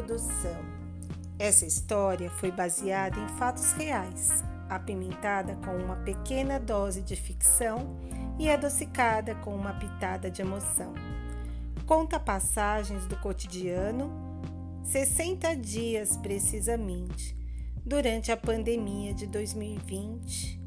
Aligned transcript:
Introdução. 0.00 0.64
Essa 1.38 1.66
história 1.66 2.30
foi 2.30 2.50
baseada 2.50 3.20
em 3.20 3.28
fatos 3.36 3.72
reais, 3.72 4.42
apimentada 4.66 5.56
com 5.56 5.76
uma 5.76 5.96
pequena 5.96 6.58
dose 6.58 7.02
de 7.02 7.14
ficção 7.14 7.98
e 8.38 8.48
adocicada 8.48 9.34
com 9.34 9.54
uma 9.54 9.74
pitada 9.74 10.30
de 10.30 10.40
emoção. 10.40 10.94
Conta 11.86 12.18
passagens 12.18 13.04
do 13.04 13.16
cotidiano, 13.16 14.10
60 14.84 15.54
dias 15.56 16.16
precisamente, 16.16 17.36
durante 17.84 18.32
a 18.32 18.38
pandemia 18.38 19.12
de 19.12 19.26
2020, 19.26 20.58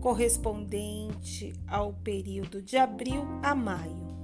correspondente 0.00 1.52
ao 1.68 1.92
período 1.92 2.60
de 2.60 2.76
abril 2.76 3.24
a 3.44 3.54
maio. 3.54 4.16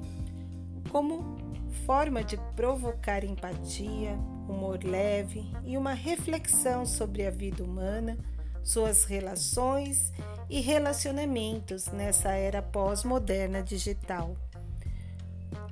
Como 0.91 1.42
forma 1.73 2.23
de 2.23 2.37
provocar 2.55 3.25
empatia, 3.25 4.13
humor 4.49 4.83
leve 4.85 5.51
e 5.65 5.77
uma 5.77 5.93
reflexão 5.93 6.85
sobre 6.87 7.27
a 7.27 7.31
vida 7.31 7.65
humana, 7.65 8.17
suas 8.63 9.05
relações 9.05 10.13
e 10.49 10.61
relacionamentos 10.61 11.87
nessa 11.87 12.31
era 12.33 12.63
pós-moderna 12.63 13.63
digital. 13.63 14.37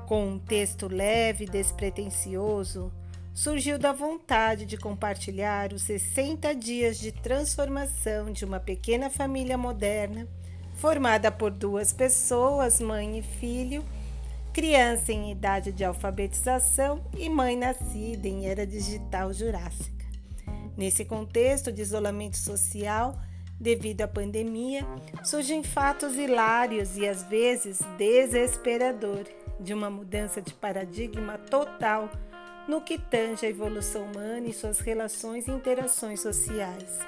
Com 0.07 0.27
um 0.27 0.39
texto 0.39 0.89
leve 0.89 1.45
e 1.45 1.49
despretensioso, 1.49 2.93
surgiu 3.33 3.79
da 3.79 3.93
vontade 3.93 4.67
de 4.67 4.77
compartilhar 4.77 5.73
os 5.73 5.83
60 5.83 6.53
dias 6.55 6.99
de 6.99 7.13
transformação 7.13 8.33
de 8.33 8.45
uma 8.45 8.59
pequena 8.59 9.09
família 9.09 9.57
moderna, 9.57 10.27
formada 10.75 11.31
por 11.31 11.51
duas 11.53 11.93
pessoas, 11.93 12.81
mãe 12.81 13.19
e 13.19 13.23
filho 13.23 13.85
criança 14.53 15.13
em 15.13 15.31
idade 15.31 15.73
de 15.73 15.85
alfabetização 15.85 17.05
e 17.17 17.29
mãe 17.29 17.57
nascida 17.57 18.27
em 18.27 18.47
era 18.47 18.67
digital 18.67 19.33
jurássica. 19.33 20.05
Nesse 20.77 21.05
contexto 21.05 21.71
de 21.71 21.83
isolamento 21.83 22.37
social, 22.37 23.21
devido 23.59 24.03
à 24.03 24.09
pandemia, 24.09 24.85
surgem 25.23 25.63
fatos 25.63 26.17
hilários 26.17 26.97
e 26.97 27.07
às 27.07 27.23
vezes 27.25 27.81
desesperador 27.97 29.25
de 29.61 29.75
uma 29.75 29.91
mudança 29.91 30.41
de 30.41 30.55
paradigma 30.55 31.39
total 31.39 32.11
no 32.67 32.81
que 32.81 32.99
tange 32.99 33.47
a 33.47 33.49
evolução 33.49 34.05
humana 34.05 34.47
e 34.47 34.53
suas 34.53 34.81
relações 34.81 35.47
e 35.47 35.51
interações 35.51 36.21
sociais. 36.21 36.99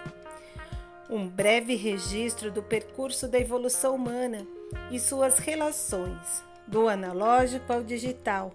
Um 1.09 1.29
breve 1.29 1.75
registro 1.75 2.51
do 2.51 2.63
percurso 2.63 3.27
da 3.27 3.39
evolução 3.39 3.97
humana 3.97 4.47
e 4.91 4.99
suas 4.99 5.39
relações 5.39 6.52
do 6.67 6.89
analógico 6.89 7.73
ao 7.73 7.83
digital. 7.83 8.53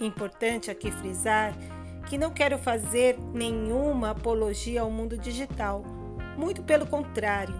Importante 0.00 0.70
aqui 0.70 0.90
frisar 0.90 1.54
que 2.08 2.18
não 2.18 2.30
quero 2.30 2.58
fazer 2.58 3.18
nenhuma 3.32 4.10
apologia 4.10 4.82
ao 4.82 4.90
mundo 4.90 5.16
digital, 5.16 5.84
muito 6.36 6.62
pelo 6.62 6.86
contrário. 6.86 7.54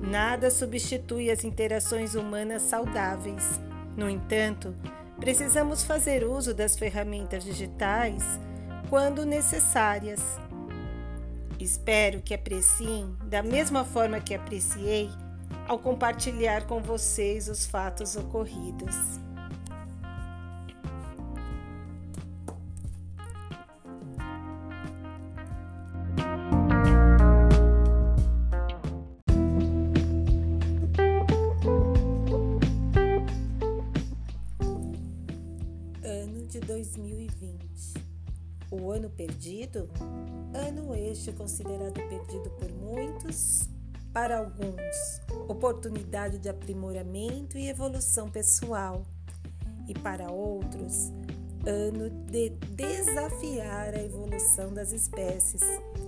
Nada 0.00 0.50
substitui 0.50 1.30
as 1.30 1.44
interações 1.44 2.14
humanas 2.14 2.62
saudáveis. 2.62 3.60
No 3.96 4.08
entanto, 4.08 4.74
precisamos 5.18 5.82
fazer 5.82 6.24
uso 6.24 6.54
das 6.54 6.76
ferramentas 6.76 7.44
digitais 7.44 8.22
quando 8.88 9.24
necessárias. 9.24 10.20
Espero 11.58 12.20
que 12.20 12.34
apreciem 12.34 13.16
da 13.24 13.42
mesma 13.42 13.84
forma 13.84 14.20
que 14.20 14.34
apreciei 14.34 15.10
ao 15.66 15.78
compartilhar 15.78 16.66
com 16.66 16.80
vocês 16.80 17.48
os 17.48 17.66
fatos 17.66 18.16
ocorridos. 18.16 18.94
Ano 36.02 36.46
de 36.46 36.60
2020. 36.60 37.94
O 38.70 38.90
ano 38.90 39.08
perdido? 39.10 39.88
Ano 40.52 40.94
este 40.94 41.32
considerado 41.32 41.94
perdido 41.94 42.50
por 42.50 42.70
muitos 42.72 43.73
para 44.14 44.38
alguns, 44.38 45.20
oportunidade 45.48 46.38
de 46.38 46.48
aprimoramento 46.48 47.58
e 47.58 47.68
evolução 47.68 48.30
pessoal, 48.30 49.04
e 49.88 49.92
para 49.92 50.30
outros, 50.30 51.10
ano 51.66 52.08
de 52.30 52.50
desafiar 52.50 53.92
a 53.92 54.00
evolução 54.00 54.72
das 54.72 54.92
espécies 54.92 55.60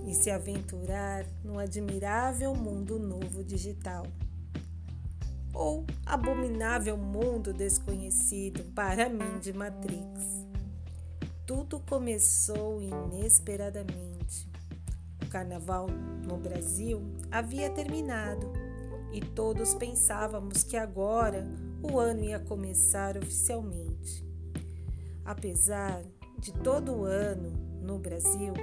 e 0.07 0.13
se 0.13 0.31
aventurar 0.31 1.25
no 1.43 1.59
admirável 1.59 2.55
mundo 2.55 2.97
novo 2.97 3.43
digital. 3.43 4.07
Ou 5.53 5.85
abominável 6.05 6.95
mundo 6.95 7.51
desconhecido 7.51 8.63
para 8.73 9.09
mim 9.09 9.37
de 9.41 9.51
Matrix. 9.51 10.45
Tudo 11.45 11.79
começou 11.81 12.81
inesperadamente 12.81 14.56
o 15.27 15.29
carnaval 15.29 15.87
no 16.25 16.37
Brasil 16.37 17.01
havia 17.29 17.69
terminado 17.69 18.51
e 19.11 19.19
todos 19.19 19.73
pensávamos 19.73 20.63
que 20.63 20.77
agora 20.77 21.45
o 21.83 21.99
ano 21.99 22.23
ia 22.23 22.39
começar 22.39 23.17
oficialmente. 23.17 24.25
Apesar 25.25 26.01
de 26.39 26.53
todo 26.53 26.93
o 26.93 27.03
ano 27.03 27.51
no 27.81 27.99
Brasil 27.99 28.53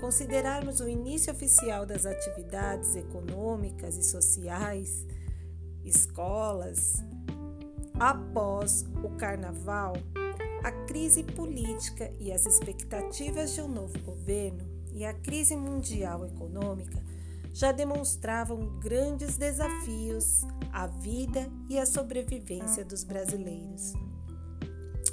considerarmos 0.00 0.80
o 0.80 0.88
início 0.88 1.30
oficial 1.30 1.84
das 1.84 2.06
atividades 2.06 2.96
econômicas 2.96 3.98
e 3.98 4.02
sociais, 4.02 5.06
escolas, 5.84 6.94
após 7.98 8.86
o 9.04 9.10
carnaval, 9.16 9.92
a 10.64 10.72
crise 10.86 11.22
política 11.22 12.10
e 12.18 12.32
as 12.32 12.46
expectativas 12.46 13.52
de 13.52 13.60
um 13.60 13.68
novo 13.68 13.98
governo 14.00 14.69
e 14.92 15.04
a 15.04 15.12
crise 15.14 15.56
mundial 15.56 16.26
econômica 16.26 17.02
já 17.52 17.72
demonstravam 17.72 18.78
grandes 18.78 19.36
desafios 19.36 20.42
à 20.72 20.86
vida 20.86 21.50
e 21.68 21.78
à 21.78 21.86
sobrevivência 21.86 22.84
dos 22.84 23.04
brasileiros. 23.04 23.92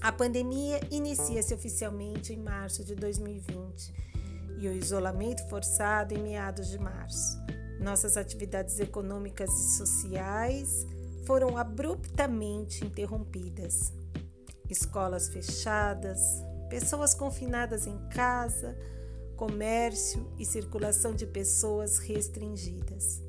A 0.01 0.11
pandemia 0.11 0.79
inicia-se 0.91 1.53
oficialmente 1.53 2.31
em 2.31 2.37
março 2.37 2.83
de 2.83 2.95
2020 2.95 3.93
e 4.59 4.67
o 4.67 4.71
isolamento 4.71 5.47
forçado 5.49 6.13
em 6.13 6.21
meados 6.21 6.69
de 6.69 6.79
março. 6.79 7.37
Nossas 7.79 8.17
atividades 8.17 8.79
econômicas 8.79 9.49
e 9.49 9.77
sociais 9.77 10.85
foram 11.25 11.57
abruptamente 11.57 12.85
interrompidas. 12.85 13.91
Escolas 14.69 15.29
fechadas, 15.29 16.19
pessoas 16.69 17.13
confinadas 17.13 17.87
em 17.87 17.97
casa, 18.09 18.77
comércio 19.37 20.27
e 20.37 20.43
circulação 20.43 21.13
de 21.13 21.27
pessoas 21.27 21.99
restringidas. 21.99 23.21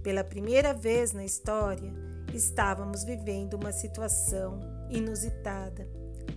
Pela 0.00 0.24
primeira 0.24 0.72
vez 0.72 1.12
na 1.12 1.24
história, 1.24 1.92
estávamos 2.32 3.02
vivendo 3.02 3.54
uma 3.54 3.72
situação 3.72 4.60
inusitada, 4.88 5.86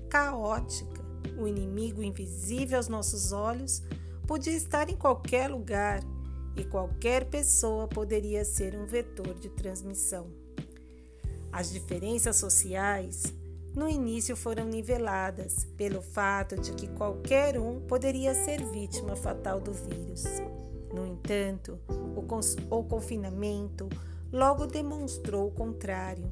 caótica. 0.09 1.01
O 1.37 1.47
inimigo 1.47 2.03
invisível 2.03 2.77
aos 2.77 2.89
nossos 2.89 3.31
olhos 3.31 3.81
podia 4.27 4.53
estar 4.53 4.89
em 4.89 4.97
qualquer 4.97 5.49
lugar 5.49 6.01
e 6.57 6.63
qualquer 6.63 7.25
pessoa 7.25 7.87
poderia 7.87 8.43
ser 8.43 8.75
um 8.75 8.85
vetor 8.85 9.35
de 9.39 9.49
transmissão. 9.49 10.27
As 11.51 11.71
diferenças 11.71 12.35
sociais 12.35 13.33
no 13.75 13.89
início 13.89 14.35
foram 14.35 14.65
niveladas 14.65 15.65
pelo 15.75 16.01
fato 16.01 16.55
de 16.55 16.73
que 16.73 16.87
qualquer 16.87 17.59
um 17.59 17.79
poderia 17.81 18.35
ser 18.35 18.63
vítima 18.63 19.15
fatal 19.15 19.59
do 19.59 19.73
vírus. 19.73 20.23
No 20.93 21.07
entanto, 21.07 21.79
o, 21.89 22.75
o 22.75 22.83
confinamento 22.83 23.89
logo 24.31 24.67
demonstrou 24.67 25.47
o 25.47 25.51
contrário. 25.51 26.31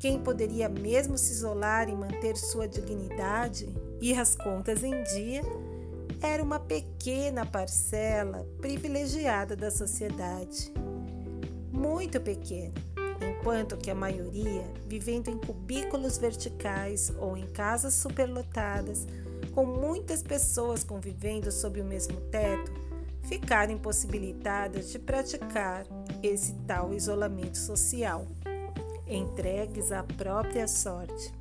Quem 0.00 0.20
poderia 0.20 0.68
mesmo 0.68 1.16
se 1.16 1.32
isolar 1.32 1.88
e 1.88 1.94
manter 1.94 2.36
sua 2.36 2.66
dignidade 2.66 3.68
e 4.00 4.14
as 4.14 4.34
contas 4.34 4.82
em 4.82 5.02
dia 5.04 5.42
era 6.20 6.42
uma 6.42 6.58
pequena 6.58 7.46
parcela 7.46 8.44
privilegiada 8.60 9.54
da 9.54 9.70
sociedade. 9.70 10.72
Muito 11.72 12.20
pequena 12.20 12.87
enquanto 13.20 13.76
que 13.76 13.90
a 13.90 13.94
maioria, 13.94 14.64
vivendo 14.86 15.28
em 15.28 15.38
cubículos 15.38 16.18
verticais 16.18 17.12
ou 17.18 17.36
em 17.36 17.46
casas 17.46 17.94
superlotadas, 17.94 19.06
com 19.54 19.66
muitas 19.66 20.22
pessoas 20.22 20.84
convivendo 20.84 21.50
sob 21.50 21.80
o 21.80 21.84
mesmo 21.84 22.20
teto, 22.22 22.72
ficaram 23.24 23.72
impossibilitadas 23.72 24.90
de 24.90 24.98
praticar 24.98 25.84
esse 26.22 26.54
tal 26.66 26.94
isolamento 26.94 27.58
social, 27.58 28.26
entregues 29.06 29.92
à 29.92 30.02
própria 30.02 30.66
sorte. 30.66 31.32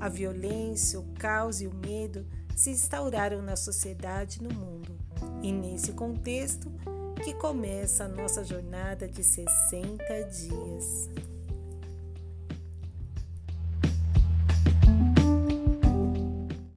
A 0.00 0.08
violência, 0.08 0.98
o 0.98 1.04
caos 1.14 1.60
e 1.60 1.66
o 1.66 1.74
medo 1.74 2.26
se 2.56 2.70
instauraram 2.70 3.42
na 3.42 3.56
sociedade 3.56 4.38
e 4.40 4.42
no 4.42 4.54
mundo. 4.54 4.96
E 5.42 5.52
nesse 5.52 5.92
contexto 5.92 6.70
que 7.22 7.32
começa 7.34 8.04
a 8.04 8.08
nossa 8.08 8.42
jornada 8.42 9.06
de 9.06 9.22
60 9.22 10.22
dias. 10.24 11.08